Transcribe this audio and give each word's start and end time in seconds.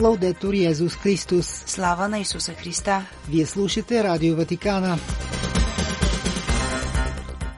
Лаудетор 0.00 0.54
Йезус 0.54 0.96
Христос. 0.96 1.46
Слава 1.66 2.08
на 2.08 2.18
Исуса 2.18 2.54
Христа. 2.54 3.06
Вие 3.28 3.46
слушате 3.46 4.04
Радио 4.04 4.36
Ватикана. 4.36 4.98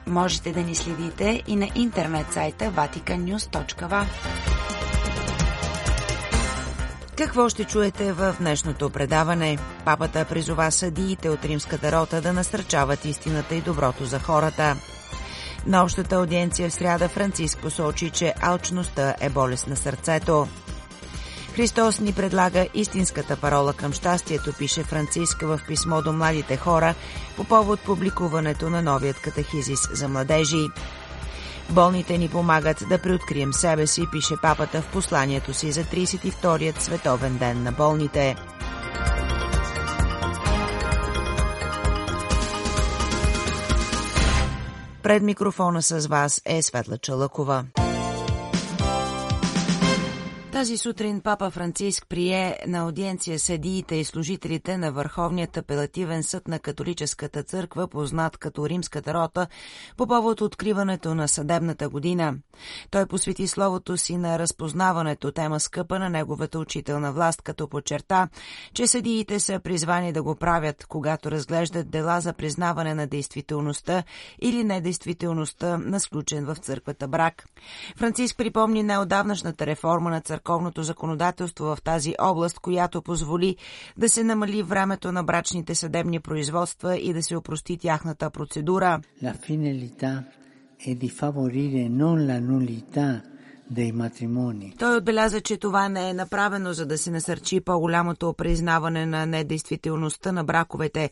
Можете 0.07 0.51
да 0.51 0.61
ни 0.61 0.75
следите 0.75 1.43
и 1.47 1.55
на 1.55 1.67
интернет 1.75 2.33
сайта 2.33 2.65
vaticannews.va. 2.65 4.05
Какво 7.17 7.49
ще 7.49 7.63
чуете 7.63 8.13
в 8.13 8.35
днешното 8.39 8.89
предаване? 8.89 9.57
Папата 9.85 10.25
призова 10.25 10.71
съдиите 10.71 11.29
от 11.29 11.45
римската 11.45 11.91
рота 11.91 12.21
да 12.21 12.33
насърчават 12.33 13.05
истината 13.05 13.55
и 13.55 13.61
доброто 13.61 14.05
за 14.05 14.19
хората. 14.19 14.75
На 15.67 15.83
общата 15.83 16.15
аудиенция 16.15 16.69
в 16.69 16.73
сряда 16.73 17.07
Франциск 17.07 17.59
посочи, 17.59 18.09
че 18.09 18.33
алчността 18.41 19.15
е 19.19 19.29
болест 19.29 19.67
на 19.67 19.75
сърцето. 19.75 20.47
Христос 21.59 21.99
ни 21.99 22.13
предлага 22.13 22.67
истинската 22.73 23.37
парола 23.37 23.73
към 23.73 23.93
щастието, 23.93 24.53
пише 24.53 24.83
Франциск 24.83 25.41
в 25.41 25.59
писмо 25.67 26.01
до 26.01 26.13
младите 26.13 26.57
хора 26.57 26.95
по 27.37 27.43
повод 27.43 27.79
публикуването 27.79 28.69
на 28.69 28.81
новият 28.81 29.21
катехизис 29.21 29.79
за 29.93 30.07
младежи. 30.07 30.67
Болните 31.69 32.17
ни 32.17 32.29
помагат 32.29 32.83
да 32.89 33.01
преоткрием 33.01 33.53
себе 33.53 33.87
си, 33.87 34.05
пише 34.11 34.33
папата 34.41 34.81
в 34.81 34.91
посланието 34.91 35.53
си 35.53 35.71
за 35.71 35.83
32-ят 35.83 36.81
световен 36.81 37.37
ден 37.37 37.63
на 37.63 37.71
болните. 37.71 38.35
Пред 45.03 45.23
микрофона 45.23 45.81
с 45.81 46.07
вас 46.07 46.41
е 46.45 46.61
Светла 46.61 46.97
Чалъкова. 46.97 47.65
Тази 50.59 50.77
сутрин 50.77 51.21
папа 51.21 51.51
Франциск 51.51 52.05
прие 52.09 52.57
на 52.67 52.77
аудиенция 52.77 53.39
съдиите 53.39 53.95
и 53.95 54.05
служителите 54.05 54.77
на 54.77 54.91
Върховният 54.91 55.57
апелативен 55.57 56.23
съд 56.23 56.47
на 56.47 56.59
католическата 56.59 57.43
църква, 57.43 57.87
познат 57.87 58.37
като 58.37 58.69
Римската 58.69 59.13
рота, 59.13 59.47
по 59.97 60.07
повод 60.07 60.41
откриването 60.41 61.15
на 61.15 61.27
съдебната 61.27 61.89
година. 61.89 62.35
Той 62.91 63.05
посвети 63.05 63.47
словото 63.47 63.97
си 63.97 64.17
на 64.17 64.39
разпознаването, 64.39 65.31
тема 65.31 65.59
скъпа 65.59 65.99
на 65.99 66.09
неговата 66.09 66.59
учителна 66.59 67.11
власт, 67.11 67.41
като 67.41 67.67
подчерта, 67.67 68.29
че 68.73 68.87
съдиите 68.87 69.39
са 69.39 69.59
призвани 69.59 70.13
да 70.13 70.23
го 70.23 70.35
правят, 70.35 70.85
когато 70.85 71.31
разглеждат 71.31 71.89
дела 71.89 72.21
за 72.21 72.33
признаване 72.33 72.93
на 72.93 73.07
действителността 73.07 74.03
или 74.41 74.63
недействителността 74.63 75.77
на 75.77 75.99
сключен 75.99 76.45
в 76.45 76.55
църквата 76.55 77.07
брак. 77.07 77.45
Франциск 77.97 78.37
припомни 78.37 78.83
неодавнашната 78.83 79.65
реформа 79.65 80.09
на 80.09 80.21
църква 80.21 80.48
църковното 80.49 80.83
законодателство 80.83 81.65
в 81.65 81.77
тази 81.83 82.15
област, 82.19 82.59
която 82.59 83.01
позволи 83.01 83.55
да 83.97 84.09
се 84.09 84.23
намали 84.23 84.63
времето 84.63 85.11
на 85.11 85.23
брачните 85.23 85.75
съдебни 85.75 86.19
производства 86.19 86.97
и 86.97 87.13
да 87.13 87.23
се 87.23 87.37
опрости 87.37 87.77
тяхната 87.77 88.29
процедура. 88.29 89.01
La 89.23 89.33
finalità 89.33 90.13
è 90.87 90.91
di 91.03 91.09
favorire 91.21 91.81
non 92.01 92.15
la 92.29 92.39
nullità 92.49 93.09
той 94.79 94.97
отбеляза, 94.97 95.41
че 95.41 95.57
това 95.57 95.89
не 95.89 96.09
е 96.09 96.13
направено 96.13 96.73
за 96.73 96.85
да 96.85 96.97
се 96.97 97.11
насърчи 97.11 97.59
по-голямото 97.59 98.33
признаване 98.33 99.05
на 99.05 99.25
недействителността 99.25 100.31
на 100.31 100.43
браковете, 100.43 101.09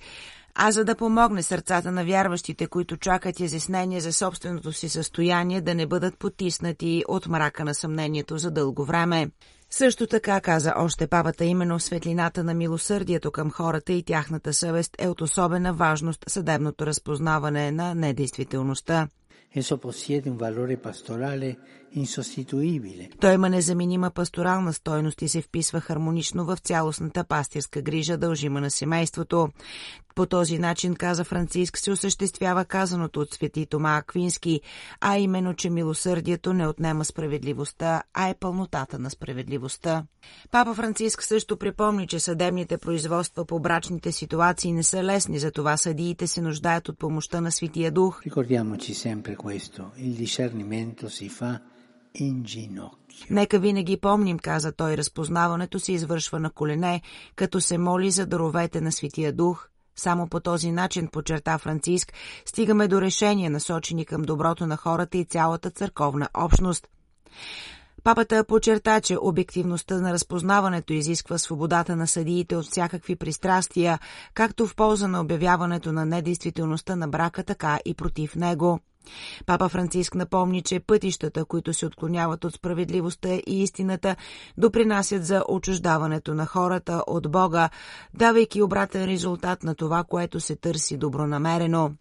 а 0.60 0.72
за 0.72 0.86
да 0.86 0.96
помогне 0.96 1.44
сърцата 1.44 1.92
на 1.92 2.06
вярващите, 2.06 2.68
които 2.68 2.98
чакат 2.98 3.40
изяснение 3.40 4.00
за 4.00 4.14
собственото 4.14 4.74
си 4.74 4.90
състояние, 4.90 5.62
да 5.62 5.76
не 5.76 5.86
бъдат 5.86 6.18
потиснати 6.18 7.04
от 7.08 7.28
мрака 7.28 7.66
на 7.66 7.74
съмнението 7.74 8.38
за 8.38 8.52
дълго 8.52 8.86
време. 8.86 9.30
Също 9.70 10.08
така 10.08 10.42
каза 10.42 10.74
още 10.78 11.08
папата, 11.08 11.46
именно 11.46 11.80
светлината 11.80 12.44
на 12.44 12.54
милосърдието 12.54 13.32
към 13.32 13.52
хората 13.52 13.94
и 13.94 14.04
тяхната 14.04 14.54
съвест 14.54 14.96
е 15.00 15.08
от 15.08 15.22
особена 15.22 15.74
важност 15.74 16.26
съдебното 16.28 16.86
разпознаване 16.86 17.72
на 17.72 17.96
недействителността. 17.96 19.08
Той 23.20 23.34
има 23.34 23.50
незаменима 23.50 24.12
пасторална 24.12 24.74
стойност 24.74 25.22
и 25.22 25.28
се 25.28 25.42
вписва 25.42 25.80
хармонично 25.80 26.46
в 26.46 26.58
цялостната 26.58 27.24
пастирска 27.24 27.82
грижа, 27.82 28.18
дължима 28.18 28.62
на 28.62 28.72
семейството. 28.72 29.50
По 30.18 30.26
този 30.26 30.60
начин, 30.60 30.96
каза 30.96 31.24
Франциск, 31.24 31.78
се 31.78 31.92
осъществява 31.92 32.66
казаното 32.66 33.20
от 33.20 33.34
свети 33.34 33.66
Тома 33.66 33.98
Аквински, 33.98 34.62
а 35.02 35.18
именно, 35.18 35.54
че 35.54 35.70
милосърдието 35.70 36.54
не 36.54 36.68
отнема 36.68 37.06
справедливостта, 37.06 38.04
а 38.14 38.30
е 38.30 38.36
пълнотата 38.40 39.00
на 39.00 39.10
справедливостта. 39.10 40.04
Папа 40.52 40.74
Франциск 40.74 41.24
също 41.24 41.58
припомни, 41.58 42.08
че 42.08 42.20
съдебните 42.20 42.78
производства 42.78 43.46
по 43.46 43.60
брачните 43.60 44.12
ситуации 44.12 44.74
не 44.74 44.84
са 44.84 45.04
лесни, 45.04 45.40
затова 45.40 45.78
съдиите 45.78 46.28
се 46.28 46.42
нуждаят 46.42 46.90
от 46.90 47.00
помощта 47.00 47.42
на 47.42 47.52
Светия 47.52 47.92
Дух. 47.92 48.22
Ricordiamoci 48.26 48.94
sempre 48.94 49.36
questo, 49.36 49.82
il 49.98 50.14
discernimento 50.26 51.10
si 51.10 51.30
fa 51.30 51.52
Нека 53.30 53.60
винаги 53.60 53.98
помним, 53.98 54.40
каза 54.40 54.72
той, 54.72 54.98
разпознаването 54.98 55.80
се 55.80 55.92
извършва 55.92 56.40
на 56.40 56.50
колене, 56.50 57.02
като 57.36 57.62
се 57.62 57.78
моли 57.78 58.12
за 58.12 58.26
даровете 58.26 58.82
на 58.82 58.92
Светия 58.92 59.34
Дух. 59.34 59.70
Само 59.98 60.28
по 60.28 60.40
този 60.40 60.72
начин, 60.72 61.08
подчерта 61.08 61.58
Франциск, 61.58 62.14
стигаме 62.46 62.88
до 62.88 63.02
решения, 63.02 63.50
насочени 63.50 64.06
към 64.06 64.22
доброто 64.22 64.68
на 64.68 64.78
хората 64.78 65.18
и 65.18 65.26
цялата 65.26 65.70
църковна 65.70 66.30
общност. 66.34 66.88
Папата 68.04 68.44
подчерта, 68.44 69.02
че 69.02 69.18
обективността 69.22 70.02
на 70.02 70.14
разпознаването 70.14 70.94
изисква 70.94 71.38
свободата 71.38 71.96
на 71.96 72.08
съдиите 72.08 72.56
от 72.56 72.66
всякакви 72.66 73.16
пристрастия, 73.16 74.00
както 74.34 74.68
в 74.68 74.76
полза 74.76 75.08
на 75.08 75.22
обявяването 75.22 75.92
на 75.92 76.06
недействителността 76.06 76.96
на 76.96 77.08
брака, 77.08 77.44
така 77.44 77.80
и 77.86 77.94
против 77.94 78.36
него. 78.36 78.80
Папа 79.46 79.70
Франциск 79.70 80.16
напомни, 80.16 80.62
че 80.62 80.80
пътищата, 80.80 81.46
които 81.46 81.74
се 81.74 81.86
отклоняват 81.86 82.46
от 82.46 82.54
справедливостта 82.54 83.30
и 83.34 83.64
истината, 83.64 84.16
допринасят 84.58 85.26
за 85.26 85.44
отчуждаването 85.48 86.34
на 86.34 86.46
хората 86.46 87.04
от 87.08 87.32
Бога, 87.32 87.70
давайки 88.14 88.62
обратен 88.62 89.06
резултат 89.06 89.64
на 89.64 89.76
това, 89.76 90.04
което 90.04 90.40
се 90.40 90.56
търси 90.56 90.98
добронамерено. 90.98 91.92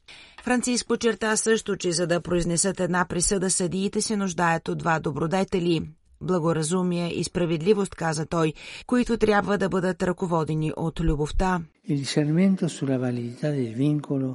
Франциск 0.42 0.88
подчерта 0.88 1.36
също, 1.36 1.76
че 1.76 1.92
за 1.92 2.06
да 2.06 2.20
произнесат 2.20 2.80
една 2.80 3.06
присъда, 3.08 3.50
съдиите 3.50 4.00
се 4.00 4.16
нуждаят 4.16 4.68
от 4.68 4.78
два 4.78 5.00
добродетели 5.00 5.82
благоразумие 6.20 7.08
и 7.08 7.24
справедливост, 7.24 7.94
каза 7.94 8.26
той, 8.26 8.52
които 8.86 9.16
трябва 9.16 9.58
да 9.58 9.68
бъдат 9.68 10.02
ръководени 10.02 10.72
от 10.76 11.00
любовта. 11.00 11.60
Il 11.88 11.98
discernimento 11.98 12.68
sulla 12.68 12.98
validità 12.98 13.48
del 13.50 13.72
vincolo 13.84 14.28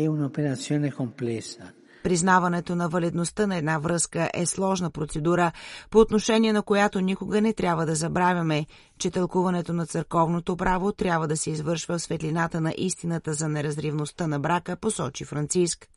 è 0.00 0.06
un'operazione 0.06 0.88
complessa– 1.00 1.64
Признаването 2.02 2.76
на 2.76 2.88
валидността 2.88 3.46
на 3.46 3.56
една 3.56 3.78
връзка 3.78 4.30
е 4.34 4.46
сложна 4.46 4.90
процедура, 4.90 5.52
по 5.90 5.98
отношение 5.98 6.52
на 6.52 6.62
която 6.62 7.00
никога 7.00 7.40
не 7.40 7.52
трябва 7.52 7.86
да 7.86 7.94
забравяме, 7.94 8.66
че 8.98 9.10
тълкуването 9.10 9.72
на 9.72 9.86
църковното 9.86 10.56
право 10.56 10.92
трябва 10.92 11.28
да 11.28 11.36
се 11.36 11.50
извършва 11.50 11.98
в 11.98 12.02
светлината 12.02 12.60
на 12.60 12.74
истината 12.78 13.34
за 13.34 13.48
неразривността 13.48 14.26
на 14.26 14.40
брака, 14.40 14.76
посочи 14.76 15.24
Франциск. 15.24 15.88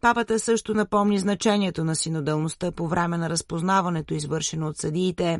Папата 0.00 0.38
също 0.38 0.74
напомни 0.74 1.18
значението 1.18 1.84
на 1.84 1.96
синодалността 1.96 2.72
по 2.72 2.88
време 2.88 3.16
на 3.16 3.30
разпознаването, 3.30 4.14
извършено 4.14 4.68
от 4.68 4.76
съдиите. 4.76 5.38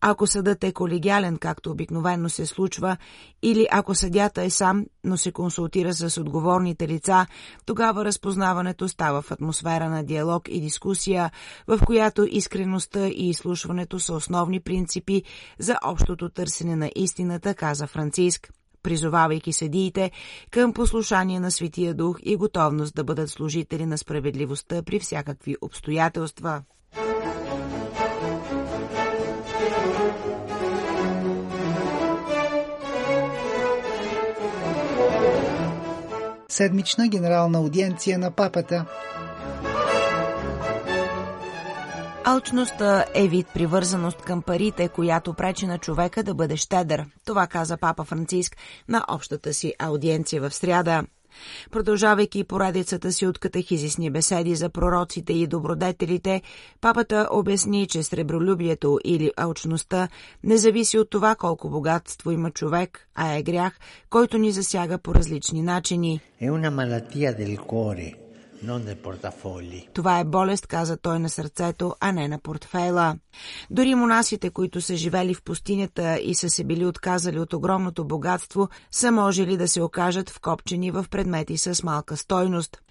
Ако 0.00 0.26
съдът 0.26 0.64
е 0.64 0.72
колегиален, 0.72 1.38
както 1.38 1.70
обикновенно 1.70 2.30
се 2.30 2.46
случва, 2.46 2.96
или 3.42 3.66
ако 3.70 3.94
съдята 3.94 4.42
е 4.42 4.50
сам, 4.50 4.86
но 5.04 5.16
се 5.16 5.32
консултира 5.32 5.92
с 5.92 6.20
отговорните 6.20 6.88
лица, 6.88 7.26
тогава 7.66 8.04
разпознаването 8.04 8.88
става 8.88 9.22
в 9.22 9.30
атмосфера 9.30 9.90
на 9.90 10.04
диалог 10.04 10.48
и 10.48 10.60
дискусия, 10.60 11.30
в 11.66 11.80
която 11.86 12.26
искреността 12.30 13.06
и 13.08 13.28
изслушването 13.28 13.98
са 13.98 14.14
основни 14.14 14.60
принципи 14.60 15.22
за 15.58 15.76
общото 15.84 16.28
търсене 16.28 16.76
на 16.76 16.90
истината, 16.96 17.54
каза 17.54 17.86
Франциск 17.86 18.52
призовавайки 18.82 19.52
съдиите 19.52 20.10
към 20.50 20.72
послушание 20.72 21.40
на 21.40 21.50
Светия 21.50 21.94
Дух 21.94 22.18
и 22.22 22.36
готовност 22.36 22.94
да 22.94 23.04
бъдат 23.04 23.30
служители 23.30 23.86
на 23.86 23.98
справедливостта 23.98 24.82
при 24.82 25.00
всякакви 25.00 25.56
обстоятелства. 25.60 26.62
Седмична 36.48 37.08
генерална 37.08 37.58
аудиенция 37.58 38.18
на 38.18 38.30
папата– 38.30 38.86
Алчността 42.30 43.04
е 43.14 43.28
вид 43.28 43.46
привързаност 43.54 44.22
към 44.22 44.42
парите, 44.42 44.88
която 44.88 45.34
пречи 45.34 45.66
на 45.66 45.78
човека 45.78 46.22
да 46.22 46.34
бъде 46.34 46.56
щедър. 46.56 47.06
Това 47.24 47.46
каза 47.46 47.76
папа 47.76 48.04
Франциск 48.04 48.56
на 48.88 49.04
общата 49.08 49.54
си 49.54 49.74
аудиенция 49.78 50.42
в 50.42 50.54
сряда. 50.54 51.02
Продължавайки 51.70 52.44
поредицата 52.44 53.12
си 53.12 53.26
от 53.26 53.38
катехизисни 53.38 54.10
беседи 54.10 54.54
за 54.54 54.68
пророците 54.68 55.32
и 55.32 55.46
добродетелите, 55.46 56.42
папата 56.80 57.28
обясни, 57.30 57.86
че 57.86 58.02
сребролюбието 58.02 58.98
или 59.04 59.32
алчността 59.36 60.08
не 60.44 60.56
зависи 60.56 60.98
от 60.98 61.10
това 61.10 61.34
колко 61.34 61.70
богатство 61.70 62.30
има 62.30 62.50
човек, 62.50 63.08
а 63.14 63.34
е 63.34 63.42
грях, 63.42 63.78
който 64.10 64.38
ни 64.38 64.52
засяга 64.52 64.98
по 64.98 65.14
различни 65.14 65.62
начини. 65.62 66.20
Е 66.40 66.50
una 66.50 66.70
malattia 66.70 67.34
del 67.38 67.56
cuore 67.70 68.29
това 69.94 70.20
е 70.20 70.24
болест, 70.24 70.66
каза 70.66 70.96
той 70.96 71.18
на 71.18 71.28
сърцето, 71.28 71.94
а 72.00 72.12
не 72.12 72.28
на 72.28 72.38
портфейла. 72.38 73.16
Дори 73.70 73.94
монасите, 73.94 74.50
които 74.50 74.80
са 74.80 74.96
живели 74.96 75.34
в 75.34 75.42
пустинята 75.42 76.18
и 76.18 76.34
са 76.34 76.50
се 76.50 76.64
били 76.64 76.86
отказали 76.86 77.38
от 77.38 77.52
огромното 77.52 78.04
богатство, 78.04 78.68
са 78.90 79.12
можели 79.12 79.56
да 79.56 79.68
се 79.68 79.82
окажат 79.82 80.30
вкопчени 80.30 80.90
в 80.90 81.04
предмети 81.10 81.58
с 81.58 81.82
малка 81.82 82.16
стойност. 82.16 82.82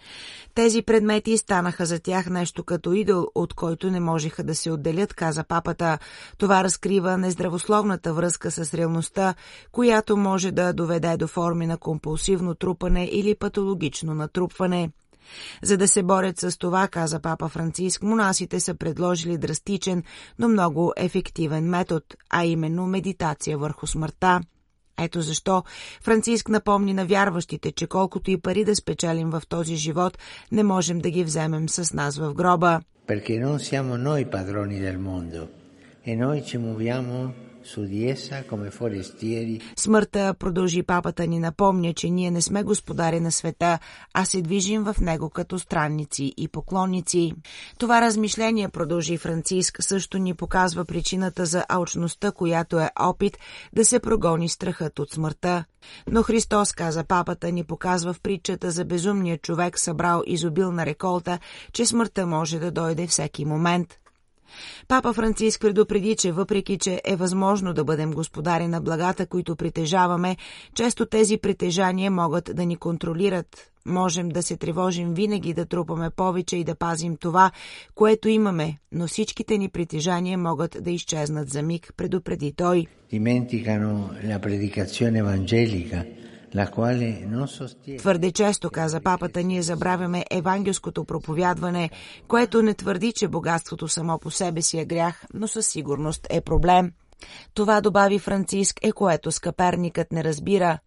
Тези 0.56 0.81
предмети 0.81 1.38
станаха 1.38 1.86
за 1.86 2.00
тях 2.00 2.30
нещо 2.30 2.63
като 2.63 2.94
идол, 2.94 3.27
от 3.36 3.54
който 3.54 3.92
не 3.92 4.00
можеха 4.00 4.44
да 4.44 4.56
се 4.56 4.72
отделят, 4.72 5.13
каза 5.13 5.44
папата. 5.44 5.98
Това 6.38 6.63
разкрива 6.63 7.18
нездравословната 7.18 8.13
връзка 8.13 8.51
с 8.51 8.74
реалността, 8.74 9.36
която 9.72 10.18
може 10.18 10.51
да 10.51 10.74
доведе 10.74 11.18
до 11.18 11.27
форми 11.27 11.68
на 11.68 11.77
компулсивно 11.77 12.56
трупане 12.56 13.06
или 13.06 13.36
патологично 13.36 14.13
натрупване. 14.13 14.89
За 15.63 15.77
да 15.77 15.87
се 15.87 16.03
борят 16.03 16.39
с 16.39 16.57
това, 16.57 16.87
каза 16.87 17.19
папа 17.19 17.49
Франциск, 17.49 18.03
монасите 18.03 18.59
са 18.59 18.75
предложили 18.75 19.37
драстичен, 19.37 20.03
но 20.39 20.47
много 20.47 20.93
ефективен 20.97 21.69
метод, 21.69 22.05
а 22.29 22.45
именно 22.45 22.87
медитация 22.87 23.57
върху 23.57 23.87
смъртта. 23.87 24.41
Ето 25.01 25.21
защо 25.21 25.63
Франциск 26.01 26.49
напомни 26.49 26.93
на 26.93 27.05
вярващите, 27.05 27.71
че 27.71 27.87
колкото 27.87 28.31
и 28.31 28.41
пари 28.41 28.65
да 28.65 28.75
спечелим 28.75 29.29
в 29.29 29.41
този 29.49 29.75
живот, 29.75 30.17
не 30.51 30.63
можем 30.63 30.99
да 30.99 31.09
ги 31.09 31.23
вземем 31.23 31.69
с 31.69 31.93
нас 31.93 32.17
в 32.17 32.33
гроба. 32.33 32.81
Perché 33.07 33.39
non 33.39 33.57
siamo 33.59 33.97
noi 33.97 34.21
padroni 34.35 34.77
del 34.85 34.99
mondo 35.09 35.41
e 36.09 36.11
noi 36.15 36.37
ci 36.47 36.57
muoviamo 36.57 37.15
Смъртта, 39.75 40.33
продължи 40.39 40.83
папата, 40.83 41.27
ни 41.27 41.39
напомня, 41.39 41.94
че 41.94 42.10
ние 42.10 42.31
не 42.31 42.42
сме 42.42 42.63
господари 42.63 43.19
на 43.19 43.31
света, 43.31 43.80
а 44.13 44.25
се 44.25 44.42
движим 44.42 44.83
в 44.83 44.95
него 45.01 45.30
като 45.30 45.60
странници 45.60 46.33
и 46.38 46.48
поклонници. 46.48 47.33
Това 47.77 48.01
размишление, 48.01 48.69
продължи 48.69 49.18
Франциск, 49.18 49.83
също 49.83 50.18
ни 50.18 50.33
показва 50.33 50.86
причината 50.86 51.45
за 51.45 51.66
алчността, 51.69 52.31
която 52.31 52.80
е 52.80 52.89
опит 53.00 53.38
да 53.74 53.86
се 53.86 54.00
прогони 54.00 54.50
страхът 54.50 55.00
от 55.00 55.12
смъртта. 55.12 55.65
Но 56.07 56.24
Христос, 56.24 56.72
каза 56.72 57.04
папата, 57.04 57.51
ни 57.51 57.63
показва 57.63 58.13
в 58.13 58.22
притчата 58.22 58.72
за 58.72 58.86
безумния 58.86 59.38
човек, 59.38 59.80
събрал 59.80 60.24
изобилна 60.27 60.86
реколта, 60.86 61.39
че 61.74 61.86
смъртта 61.86 62.27
може 62.27 62.60
да 62.60 62.72
дойде 62.72 63.07
всеки 63.07 63.45
момент. 63.45 64.00
Папа 64.88 65.13
Франциск 65.13 65.62
предупреди, 65.62 66.16
че 66.16 66.31
въпреки, 66.31 66.78
че 66.78 67.01
е 67.06 67.16
възможно 67.16 67.74
да 67.74 67.84
бъдем 67.84 68.12
господари 68.12 68.68
на 68.68 68.81
благата, 68.81 69.25
които 69.25 69.56
притежаваме, 69.56 70.38
често 70.74 71.06
тези 71.06 71.38
притежания 71.38 72.12
могат 72.12 72.51
да 72.54 72.66
ни 72.66 72.75
контролират. 72.75 73.72
Можем 73.86 74.30
да 74.30 74.44
се 74.44 74.57
тревожим 74.57 75.13
винаги 75.13 75.54
да 75.54 75.66
трупаме 75.66 76.10
повече 76.10 76.57
и 76.57 76.63
да 76.63 76.75
пазим 76.75 77.18
това, 77.18 77.51
което 77.96 78.30
имаме, 78.30 78.78
но 78.92 79.07
всичките 79.07 79.57
ни 79.57 79.69
притежания 79.69 80.38
могат 80.38 80.78
да 80.81 80.92
изчезнат 80.92 81.50
за 81.50 81.62
миг, 81.62 81.94
предупреди 81.98 82.54
той. 82.54 82.88
Dimenticano 83.12 83.92
la 84.24 84.40
predicazione 84.40 85.18
evangelica 85.25 86.06
Твърде 87.98 88.31
често, 88.31 88.69
каза 88.69 89.01
папата, 89.01 89.44
ние 89.44 89.62
забравяме 89.62 90.25
евангелското 90.31 91.06
проповядване, 91.06 91.90
което 92.28 92.62
не 92.62 92.74
твърди, 92.74 93.13
че 93.13 93.28
богатството 93.28 93.88
само 93.88 94.19
по 94.19 94.31
себе 94.31 94.62
си 94.62 94.80
е 94.80 94.86
грях, 94.86 95.24
но 95.34 95.48
със 95.48 95.68
сигурност 95.68 96.28
е 96.30 96.42
проблем. 96.42 96.92
Това 97.54 97.81
добави 97.81 98.19
Франциск 98.19 98.80
е 98.81 98.92
което 98.92 99.31
скъперникът 99.31 100.12
не 100.12 100.24
разбира. 100.24 100.80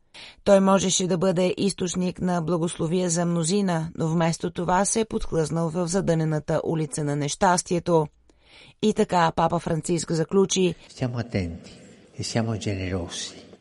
Той 0.45 0.61
можеше 0.61 1.07
да 1.07 1.19
бъде 1.19 1.55
източник 1.57 2.21
на 2.21 2.43
благословие 2.43 3.09
за 3.09 3.27
мнозина, 3.27 3.91
но 3.99 4.09
вместо 4.09 4.51
това 4.51 4.85
се 4.85 5.01
е 5.01 5.05
подхлъзнал 5.05 5.69
в 5.69 5.87
задънената 5.87 6.61
улица 6.65 7.05
на 7.05 7.17
нещастието. 7.17 8.07
И 8.83 8.95
така 8.95 9.33
папа 9.37 9.59
Франциск 9.59 10.13
заключи 10.13 10.75
Stiamo 10.89 11.19
attenti 11.19 11.73
e 12.19 12.23
siamo 12.23 12.53
generosi. 12.57 13.52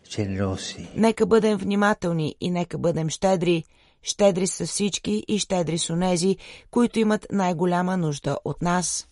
Нека 0.95 1.25
бъдем 1.25 1.57
внимателни 1.57 2.35
и 2.41 2.51
нека 2.51 2.77
бъдем 2.77 3.09
щедри. 3.09 3.63
Щедри 4.03 4.47
са 4.47 4.65
всички 4.65 5.23
и 5.27 5.39
щедри 5.39 5.77
с 5.77 5.89
онези, 5.89 6.37
които 6.71 6.99
имат 6.99 7.27
най-голяма 7.31 7.97
нужда 7.97 8.37
от 8.45 8.61
нас. 8.61 9.07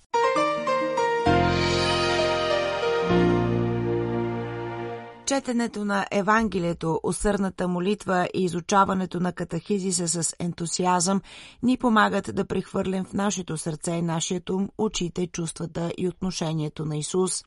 Четенето 5.26 5.86
на 5.86 6.06
Евангелието, 6.12 7.00
усърната 7.04 7.68
молитва 7.68 8.28
и 8.34 8.44
изучаването 8.44 9.20
на 9.20 9.34
катахизиса 9.34 10.08
с 10.08 10.36
ентусиазъм 10.40 11.22
ни 11.64 11.78
помагат 11.78 12.36
да 12.36 12.46
прехвърлим 12.46 13.04
в 13.04 13.14
нашето 13.14 13.58
сърце 13.58 13.92
и 13.92 14.02
нашият 14.02 14.50
ум 14.50 14.70
очите, 14.78 15.28
чувствата 15.28 15.92
и 15.98 16.08
отношението 16.08 16.86
на 16.86 16.98
Исус. 16.98 17.44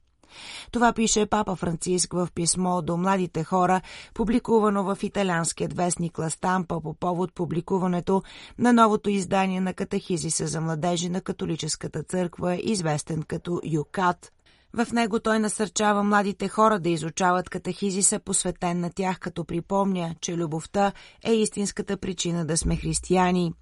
Това 0.70 0.92
пише 0.92 1.26
Папа 1.26 1.56
Франциск 1.56 2.12
в 2.12 2.28
писмо 2.34 2.82
до 2.82 2.96
младите 2.96 3.44
хора, 3.44 3.80
публикувано 4.14 4.84
в 4.84 4.98
италианският 5.02 5.72
вестник 5.72 6.18
Ластампа 6.18 6.80
по 6.80 6.94
повод 6.94 7.34
публикуването 7.34 8.22
на 8.58 8.72
новото 8.72 9.10
издание 9.10 9.60
на 9.60 9.74
катехизиса 9.74 10.46
за 10.46 10.60
младежи 10.60 11.08
на 11.08 11.20
католическата 11.20 12.02
църква, 12.02 12.56
известен 12.62 13.22
като 13.22 13.60
ЮКАТ. 13.64 14.32
В 14.74 14.92
него 14.92 15.20
той 15.20 15.38
насърчава 15.38 16.02
младите 16.02 16.48
хора 16.48 16.78
да 16.78 16.88
изучават 16.88 17.48
катехизиса, 17.48 18.18
посветен 18.18 18.80
на 18.80 18.90
тях, 18.90 19.18
като 19.18 19.44
припомня, 19.44 20.14
че 20.20 20.36
любовта 20.36 20.92
е 21.24 21.32
истинската 21.32 21.96
причина 21.96 22.46
да 22.46 22.56
сме 22.56 22.76
християни. 22.76 23.52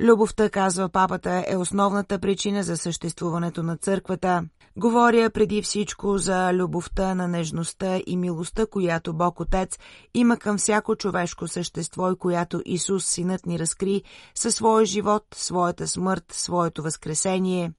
Любовта, 0.00 0.50
казва 0.50 0.88
папата, 0.88 1.44
е 1.48 1.56
основната 1.56 2.18
причина 2.18 2.62
за 2.62 2.76
съществуването 2.76 3.62
на 3.62 3.76
църквата. 3.76 4.44
Говоря 4.76 5.30
преди 5.30 5.62
всичко 5.62 6.18
за 6.18 6.52
любовта 6.52 7.14
на 7.14 7.28
нежността 7.28 8.00
и 8.06 8.16
милостта, 8.16 8.66
която 8.66 9.14
Бог 9.14 9.40
Отец 9.40 9.78
има 10.14 10.36
към 10.36 10.58
всяко 10.58 10.96
човешко 10.96 11.48
същество 11.48 12.10
и 12.10 12.16
която 12.16 12.62
Исус, 12.64 13.06
Синът 13.06 13.46
ни 13.46 13.58
разкри 13.58 14.02
със 14.34 14.54
своя 14.54 14.86
живот, 14.86 15.24
своята 15.34 15.88
смърт, 15.88 16.24
своето 16.32 16.82
възкресение. 16.82 17.72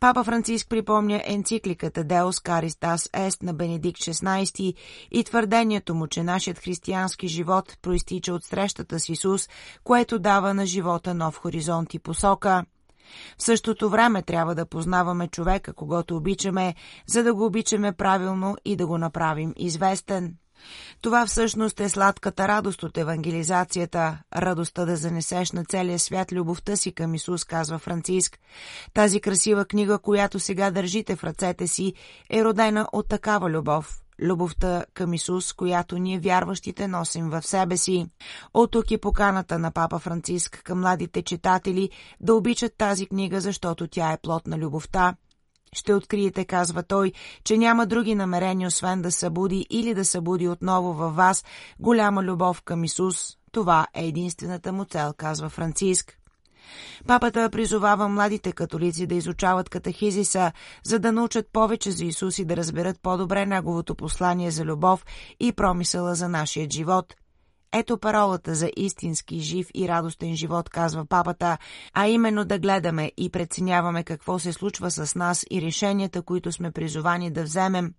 Папа 0.00 0.24
Франциск 0.24 0.68
припомня 0.68 1.22
енцикликата 1.24 2.04
Deus 2.04 2.48
Caritas 2.48 3.28
Est 3.28 3.42
на 3.42 3.54
Бенедикт 3.54 4.00
XVI 4.00 4.74
и 5.10 5.24
твърдението 5.24 5.94
му, 5.94 6.06
че 6.06 6.22
нашият 6.22 6.58
християнски 6.58 7.28
живот 7.28 7.78
проистича 7.82 8.34
от 8.34 8.44
срещата 8.44 9.00
с 9.00 9.08
Исус, 9.08 9.48
което 9.84 10.18
дава 10.18 10.54
на 10.54 10.66
живота 10.66 11.14
нов 11.14 11.38
хоризонт 11.38 11.94
и 11.94 11.98
посока. 11.98 12.64
В 13.38 13.42
същото 13.42 13.90
време 13.90 14.22
трябва 14.22 14.54
да 14.54 14.66
познаваме 14.66 15.28
човека, 15.28 15.72
когато 15.72 16.16
обичаме, 16.16 16.74
за 17.06 17.22
да 17.22 17.34
го 17.34 17.46
обичаме 17.46 17.92
правилно 17.92 18.56
и 18.64 18.76
да 18.76 18.86
го 18.86 18.98
направим 18.98 19.52
известен. 19.56 20.34
Това 21.00 21.26
всъщност 21.26 21.80
е 21.80 21.88
сладката 21.88 22.48
радост 22.48 22.82
от 22.82 22.98
евангелизацията, 22.98 24.18
радостта 24.36 24.84
да 24.84 24.96
занесеш 24.96 25.52
на 25.52 25.64
целия 25.64 25.98
свят 25.98 26.32
любовта 26.32 26.76
си 26.76 26.92
към 26.92 27.14
Исус, 27.14 27.44
казва 27.44 27.78
Франциск. 27.78 28.38
Тази 28.94 29.20
красива 29.20 29.64
книга, 29.64 29.98
която 29.98 30.40
сега 30.40 30.70
държите 30.70 31.16
в 31.16 31.24
ръцете 31.24 31.66
си, 31.66 31.92
е 32.30 32.44
родена 32.44 32.88
от 32.92 33.08
такава 33.08 33.50
любов 33.50 34.03
любовта 34.22 34.84
към 34.94 35.14
Исус, 35.14 35.52
която 35.52 35.98
ние 35.98 36.18
вярващите 36.18 36.88
носим 36.88 37.30
в 37.30 37.42
себе 37.42 37.76
си. 37.76 38.06
От 38.54 38.70
тук 38.70 38.90
и 38.90 38.98
поканата 38.98 39.58
на 39.58 39.70
папа 39.70 39.98
Франциск 39.98 40.60
към 40.64 40.80
младите 40.80 41.22
читатели 41.22 41.90
да 42.20 42.34
обичат 42.34 42.76
тази 42.76 43.06
книга, 43.06 43.40
защото 43.40 43.86
тя 43.86 44.12
е 44.12 44.18
плод 44.22 44.46
на 44.46 44.58
любовта. 44.58 45.14
Ще 45.72 45.94
откриете, 45.94 46.44
казва 46.44 46.82
той, 46.82 47.12
че 47.44 47.58
няма 47.58 47.86
други 47.86 48.14
намерения, 48.14 48.68
освен 48.68 49.02
да 49.02 49.12
събуди 49.12 49.66
или 49.70 49.94
да 49.94 50.04
събуди 50.04 50.48
отново 50.48 50.92
във 50.92 51.16
вас 51.16 51.44
голяма 51.80 52.22
любов 52.22 52.62
към 52.62 52.84
Исус. 52.84 53.36
Това 53.52 53.86
е 53.94 54.06
единствената 54.06 54.72
му 54.72 54.84
цел, 54.84 55.12
казва 55.16 55.48
Франциск. 55.48 56.18
Папата 57.06 57.50
призовава 57.50 58.08
младите 58.08 58.52
католици 58.52 59.06
да 59.06 59.14
изучават 59.14 59.68
катехизиса, 59.68 60.52
за 60.84 60.98
да 60.98 61.12
научат 61.12 61.46
повече 61.52 61.90
за 61.90 62.04
Исус 62.04 62.38
и 62.38 62.44
да 62.44 62.56
разберат 62.56 63.00
по-добре 63.02 63.46
неговото 63.46 63.94
послание 63.94 64.50
за 64.50 64.64
любов 64.64 65.04
и 65.40 65.52
промисъла 65.52 66.14
за 66.14 66.28
нашия 66.28 66.70
живот. 66.70 67.14
Ето 67.76 67.98
паролата 67.98 68.54
за 68.54 68.70
истински 68.76 69.40
жив 69.40 69.66
и 69.74 69.88
радостен 69.88 70.36
живот, 70.36 70.68
казва 70.68 71.06
папата, 71.06 71.58
а 71.94 72.08
именно 72.08 72.44
да 72.44 72.58
гледаме 72.58 73.12
и 73.16 73.30
преценяваме 73.30 74.04
какво 74.04 74.38
се 74.38 74.52
случва 74.52 74.90
с 74.90 75.14
нас 75.14 75.46
и 75.50 75.62
решенията, 75.62 76.22
които 76.22 76.52
сме 76.52 76.70
призовани 76.70 77.30
да 77.30 77.42
вземем, 77.42 77.94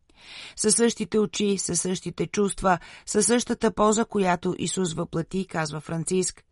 със 0.55 0.75
същите 0.75 1.19
очи, 1.19 1.57
със 1.57 1.81
същите 1.81 2.27
чувства, 2.27 2.79
със 3.05 3.25
същата 3.25 3.72
поза, 3.72 4.05
която 4.05 4.55
Исус 4.57 4.93
въплати, 4.93 5.48
казва 5.48 5.79
Франциск. 5.79 6.43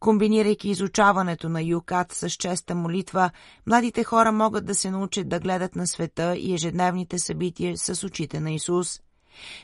Комбинирайки 0.00 0.68
изучаването 0.68 1.48
на 1.48 1.62
Юкат 1.62 2.12
с 2.12 2.30
честа 2.30 2.74
молитва, 2.74 3.30
младите 3.66 4.04
хора 4.04 4.32
могат 4.32 4.64
да 4.66 4.74
се 4.74 4.90
научат 4.90 5.28
да 5.28 5.40
гледат 5.40 5.76
на 5.76 5.86
света 5.86 6.36
и 6.36 6.54
ежедневните 6.54 7.18
събития 7.18 7.76
с 7.76 8.06
очите 8.06 8.40
на 8.40 8.50
Исус. 8.50 9.00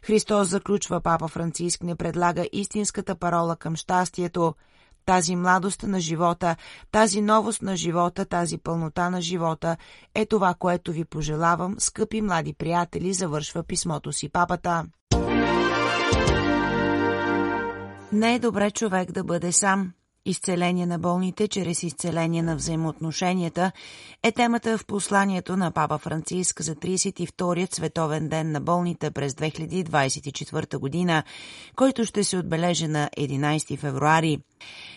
Христос 0.04 0.49
заключва 0.49 1.00
Папа 1.00 1.28
Франциск, 1.28 1.82
не 1.82 1.97
предлага 1.97 2.47
истинската 2.52 3.14
парола 3.14 3.56
към 3.56 3.76
щастието, 3.76 4.54
тази 5.06 5.37
младост 5.37 5.82
на 5.82 6.00
живота, 6.00 6.56
тази 6.90 7.23
новост 7.23 7.62
на 7.62 7.76
живота, 7.76 8.25
тази 8.25 8.59
пълнота 8.59 9.11
на 9.11 9.21
живота 9.21 9.76
е 10.14 10.26
това, 10.26 10.54
което 10.54 10.92
ви 10.92 11.04
пожелавам, 11.04 11.76
скъпи 11.78 12.21
млади 12.21 12.52
приятели, 12.54 13.12
завършва 13.12 13.62
писмото 13.62 14.12
си 14.12 14.28
папата. 14.28 14.85
Не 18.12 18.35
е 18.35 18.38
добре 18.38 18.71
човек 18.71 19.12
да 19.12 19.25
бъде 19.25 19.52
сам. 19.52 19.92
Изцеление 20.25 20.87
на 20.87 20.99
болните 20.99 21.49
чрез 21.49 21.83
изцеление 21.83 22.42
на 22.42 22.57
взаимоотношенията 22.57 23.73
е 24.23 24.33
темата 24.33 24.78
в 24.78 24.87
посланието 24.87 25.57
на 25.57 25.71
Папа 25.71 25.99
Франциск 25.99 26.62
за 26.62 26.75
32-ят 26.75 27.75
Световен 27.75 28.28
ден 28.28 28.52
на 28.52 28.61
болните 28.61 29.11
през 29.11 29.33
2024 29.33 30.78
година, 30.78 31.23
който 31.76 32.04
ще 32.04 32.25
се 32.25 32.38
отбележи 32.38 32.88
на 32.88 33.11
11 33.19 33.78
февруари. 33.78 34.38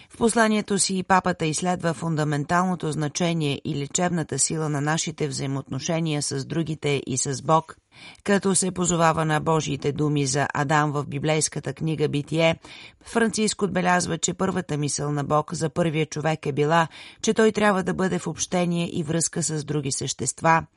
В 0.09 0.17
посланието 0.17 0.79
си 0.79 1.03
папата 1.07 1.45
изследва 1.45 1.93
фундаменталното 1.93 2.91
значение 2.91 3.61
и 3.65 3.75
лечебната 3.75 4.39
сила 4.39 4.69
на 4.69 4.81
нашите 4.81 5.27
взаимоотношения 5.27 6.21
с 6.21 6.45
другите 6.45 7.01
и 7.07 7.17
с 7.17 7.41
Бог. 7.41 7.77
Като 8.23 8.55
се 8.55 8.71
позовава 8.71 9.25
на 9.25 9.39
Божиите 9.39 9.91
думи 9.91 10.25
за 10.25 10.47
Адам 10.53 10.91
в 10.91 11.05
библейската 11.05 11.73
книга 11.73 12.09
Битие, 12.09 12.55
Франциск 13.03 13.61
отбелязва, 13.61 14.17
че 14.17 14.33
първата 14.33 14.77
мисъл 14.77 15.11
на 15.11 15.23
Бог 15.23 15.53
за 15.53 15.69
първия 15.69 16.05
човек 16.05 16.45
е 16.45 16.51
била, 16.51 16.87
че 17.21 17.33
той 17.33 17.51
трябва 17.51 17.83
да 17.83 17.93
бъде 17.93 18.19
в 18.19 18.27
общение 18.27 18.89
и 18.93 19.03
връзка 19.03 19.43
с 19.43 19.63
други 19.63 19.91
същества– 19.91 20.65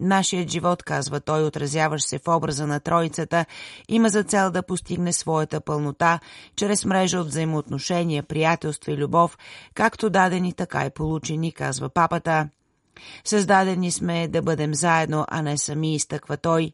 Нашият 0.00 0.50
живот, 0.50 0.82
казва 0.82 1.20
той, 1.20 1.44
отразяващ 1.44 2.08
се 2.08 2.18
в 2.18 2.28
образа 2.28 2.66
на 2.66 2.80
Троицата, 2.80 3.46
има 3.88 4.08
за 4.08 4.22
цел 4.22 4.50
да 4.50 4.62
постигне 4.62 5.12
своята 5.12 5.60
пълнота, 5.60 6.20
чрез 6.56 6.84
мрежа 6.84 7.20
от 7.20 7.26
взаимоотношения, 7.26 8.22
приятелство 8.22 8.92
и 8.92 8.96
любов, 8.96 9.38
както 9.74 10.10
дадени, 10.10 10.52
така 10.52 10.86
и 10.86 10.90
получени, 10.90 11.52
казва 11.52 11.88
папата. 11.88 12.48
Създадени 13.24 13.90
сме 13.90 14.28
да 14.28 14.42
бъдем 14.42 14.74
заедно, 14.74 15.24
а 15.28 15.42
не 15.42 15.58
сами, 15.58 15.94
изтъква 15.94 16.36
той. 16.36 16.72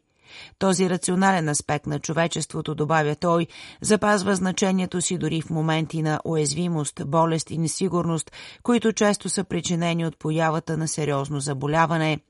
Този 0.59 0.89
рационален 0.89 1.49
аспект 1.49 1.85
на 1.85 1.99
човечеството, 1.99 2.75
добавя 2.75 3.15
той, 3.15 3.47
запазва 3.81 4.35
значението 4.35 5.01
си 5.01 5.17
дори 5.17 5.41
в 5.41 5.49
моменти 5.49 6.01
на 6.01 6.19
уязвимост, 6.25 7.01
болест 7.05 7.51
и 7.51 7.57
несигурност, 7.57 8.31
които 8.63 8.93
често 8.93 9.29
са 9.29 9.43
причинени 9.43 10.05
от 10.05 10.19
появата 10.19 10.77
на 10.77 10.87
сериозно 10.87 11.39
заболяване– 11.39 12.19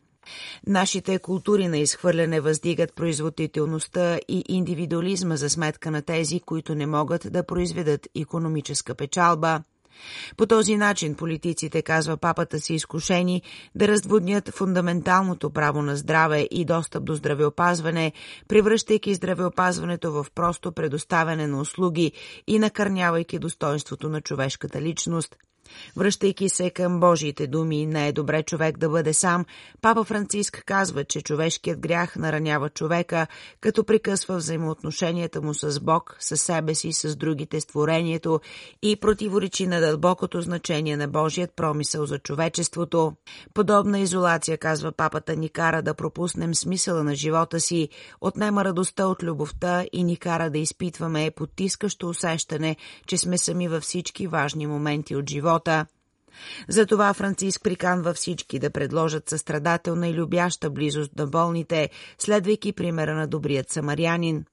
Нашите 0.68 1.20
култури 1.20 1.68
на 1.68 1.78
изхвърляне 1.78 2.42
въздигат 2.42 2.96
производителността 2.96 4.20
и 4.28 4.44
индивидуализма 4.48 5.36
за 5.36 5.50
сметка 5.50 5.92
на 5.92 6.02
тези, 6.02 6.40
които 6.40 6.76
не 6.76 6.86
могат 6.86 7.32
да 7.32 7.46
произведат 7.46 8.08
економическа 8.16 8.96
печалба. 8.96 9.64
По 10.38 10.46
този 10.46 10.78
начин 10.78 11.16
политиците, 11.16 11.82
казва 11.82 12.18
папата 12.18 12.60
си, 12.60 12.74
изкушени 12.74 13.42
да 13.76 13.88
разводнят 13.88 14.50
фундаменталното 14.50 15.50
право 15.50 15.82
на 15.82 15.96
здраве 15.96 16.48
и 16.52 16.66
достъп 16.66 17.04
до 17.04 17.16
здравеопазване, 17.16 18.12
превръщайки 18.48 19.14
здравеопазването 19.14 20.12
в 20.12 20.26
просто 20.36 20.72
предоставяне 20.72 21.48
на 21.48 21.62
услуги 21.62 22.12
и 22.48 22.60
накърнявайки 22.60 23.40
достоинството 23.40 24.10
на 24.10 24.22
човешката 24.22 24.82
личност– 24.82 25.36
Връщайки 25.96 26.50
се 26.50 26.70
към 26.70 27.00
Божиите 27.00 27.48
думи, 27.48 27.86
не 27.86 28.08
е 28.08 28.12
добре 28.12 28.44
човек 28.44 28.78
да 28.78 28.90
бъде 28.90 29.14
сам, 29.14 29.46
папа 29.82 30.04
Франциск 30.04 30.64
казва, 30.66 31.04
че 31.04 31.22
човешкият 31.22 31.80
грях 31.80 32.16
наранява 32.16 32.70
човека, 32.70 33.28
като 33.62 33.84
прекъсва 33.84 34.38
взаимоотношенията 34.38 35.42
му 35.42 35.54
с 35.54 35.80
Бог, 35.80 36.18
с 36.20 36.38
себе 36.38 36.76
си, 36.76 36.94
с 36.94 37.16
другите 37.16 37.62
створението 37.62 38.42
и 38.82 38.96
противоречи 38.96 39.68
на 39.68 39.80
дълбокото 39.80 40.42
значение 40.42 40.98
на 40.98 41.08
Божият 41.08 41.52
промисъл 41.56 42.06
за 42.06 42.20
човечеството. 42.20 43.14
Подобна 43.54 44.00
изолация, 44.00 44.58
казва 44.58 44.92
папата, 44.92 45.36
ни 45.36 45.50
кара 45.50 45.82
да 45.82 45.94
пропуснем 45.94 46.56
смисъла 46.56 47.04
на 47.04 47.16
живота 47.16 47.60
си, 47.60 47.90
отнема 48.22 48.66
радостта 48.66 49.08
от 49.08 49.24
любовта 49.24 49.86
и 49.94 50.04
ни 50.04 50.18
кара 50.18 50.50
да 50.50 50.58
изпитваме 50.58 51.32
потискащо 51.32 52.10
усещане, 52.10 52.76
че 53.08 53.18
сме 53.18 53.38
сами 53.38 53.68
във 53.68 53.84
всички 53.84 54.28
важни 54.28 54.68
моменти 54.68 55.16
от 55.16 55.30
живота 55.30 55.57
живота. 55.58 55.86
Затова 56.68 57.14
Франциск 57.14 57.64
приканва 57.64 58.14
всички 58.14 58.60
да 58.60 58.70
предложат 58.70 59.30
състрадателна 59.30 60.08
и 60.08 60.14
любяща 60.14 60.70
близост 60.70 61.12
на 61.18 61.28
болните, 61.28 61.90
следвайки 62.18 62.74
примера 62.74 63.16
на 63.16 63.28
добрият 63.28 63.70
самарянин. 63.70 64.46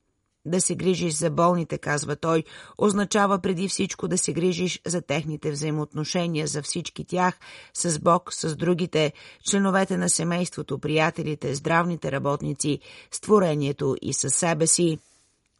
Да 0.46 0.61
се 0.61 0.75
грижиш 0.75 1.14
за 1.14 1.30
болните, 1.30 1.78
казва 1.78 2.16
той, 2.16 2.44
означава 2.78 3.38
преди 3.38 3.68
всичко 3.68 4.08
да 4.08 4.18
се 4.18 4.32
грижиш 4.32 4.80
за 4.87 5.02
техните 5.02 5.50
взаимоотношения, 5.50 6.46
за 6.46 6.62
всички 6.62 7.04
тях, 7.04 7.38
с 7.75 7.99
Бог, 7.99 8.32
с 8.32 8.56
другите, 8.56 9.12
членовете 9.49 9.96
на 9.96 10.08
семейството, 10.08 10.78
приятелите, 10.78 11.54
здравните 11.54 12.12
работници, 12.12 12.80
створението 13.11 13.96
и 14.02 14.12
със 14.12 14.34
себе 14.34 14.66
си. 14.66 14.99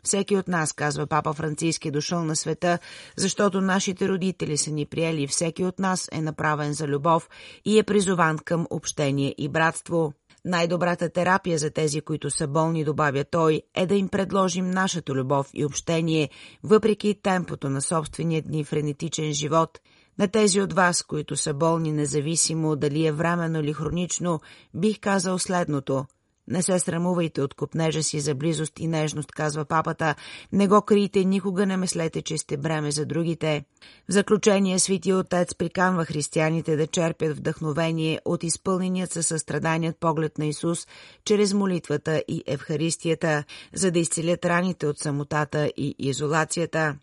Всеки 0.05 0.37
от 0.37 0.49
нас, 0.49 0.73
казва 0.73 1.07
папа 1.07 1.33
Франциски, 1.33 1.91
дошъл 1.91 2.25
на 2.25 2.37
света, 2.37 2.79
защото 3.17 3.61
нашите 3.61 4.09
родители 4.09 4.57
са 4.57 4.71
ни 4.71 4.87
приели 4.87 5.23
и 5.23 5.27
всеки 5.27 5.65
от 5.65 5.79
нас 5.79 6.09
е 6.13 6.21
направен 6.21 6.73
за 6.73 6.87
любов 6.87 7.29
и 7.65 7.79
е 7.79 7.83
призован 7.83 8.39
към 8.39 8.67
общение 8.71 9.35
и 9.39 9.49
братство. 9.49 10.13
Най-добрата 10.45 11.09
терапия 11.09 11.59
за 11.59 11.71
тези, 11.71 12.01
които 12.01 12.31
са 12.31 12.47
болни, 12.47 12.85
добавя 12.85 13.25
той, 13.25 13.63
е 13.75 13.87
да 13.87 13.95
им 13.95 14.09
предложим 14.09 14.71
нашата 14.71 15.13
любов 15.13 15.51
и 15.55 15.65
общение, 15.65 16.31
въпреки 16.63 17.21
темпото 17.23 17.71
на 17.71 17.83
собствения 17.83 18.43
ни 18.47 18.65
френетичен 18.65 19.33
живот. 19.33 19.81
На 20.19 20.29
тези 20.29 20.61
от 20.61 20.73
вас, 20.73 21.03
които 21.03 21.37
са 21.37 21.55
болни, 21.55 21.93
независимо 21.93 22.77
дали 22.77 23.07
е 23.07 23.13
временно 23.13 23.61
или 23.61 23.73
хронично, 23.73 24.41
бих 24.75 25.01
казал 25.01 25.39
следното– 25.39 26.07
не 26.49 26.63
се 26.63 26.79
срамувайте 26.79 27.43
от 27.43 27.55
купнежа 27.55 28.03
си 28.03 28.21
за 28.21 28.35
близост 28.35 28.79
и 28.79 28.89
нежност, 28.89 29.33
казва 29.33 29.65
папата. 29.65 30.15
Не 30.53 30.69
го 30.69 30.83
крийте, 30.83 31.25
никога 31.25 31.67
не 31.67 31.77
мислете, 31.77 32.23
че 32.23 32.39
сте 32.39 32.57
бреме 32.57 32.91
за 32.91 33.07
другите. 33.07 33.65
В 34.09 34.13
заключение, 34.13 34.79
Светия 34.79 35.17
Отец 35.19 35.55
приканва 35.55 36.05
християните 36.05 36.77
да 36.77 36.87
черпят 36.87 37.37
вдъхновение 37.37 38.21
от 38.25 38.45
изпълненият 38.45 39.13
със 39.13 39.27
състраданият 39.27 39.97
поглед 40.01 40.39
на 40.39 40.47
Исус 40.47 40.87
чрез 41.25 41.55
молитвата 41.55 42.23
и 42.29 42.43
Евхаристията, 42.47 43.45
за 43.75 43.91
да 43.91 43.99
изцелят 43.99 44.45
раните 44.45 44.87
от 44.87 44.99
самотата 44.99 45.73
и 45.77 45.95
изолацията. 45.99 46.97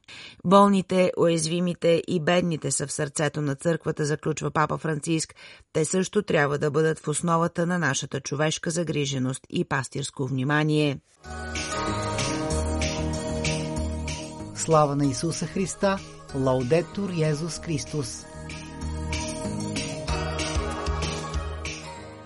Болните, 0.46 1.12
уязвимите 1.18 2.04
и 2.08 2.20
бедните 2.20 2.72
са 2.72 2.88
в 2.88 2.92
сърцето 2.92 3.42
на 3.42 3.56
църквата, 3.56 4.06
заключва 4.06 4.52
папа 4.52 4.78
Франциск. 4.78 5.36
Те 5.74 5.86
също 5.86 6.22
трябва 6.22 6.58
да 6.58 6.72
бъдат 6.72 7.00
в 7.00 7.08
основата 7.08 7.66
на 7.66 7.80
нашата 7.80 8.20
човешка 8.20 8.70
загриженост 8.70 9.31
загриженост 9.32 9.48
и 9.50 9.66
пастирско 9.66 10.26
внимание. 10.26 11.00
Слава 14.56 14.96
на 14.96 15.06
Исуса 15.06 15.46
Христа! 15.46 16.00
Лаудетур 16.36 17.10
Йезус 17.10 17.60
Христос! 17.60 18.26